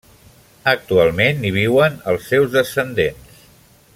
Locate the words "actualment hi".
0.71-1.51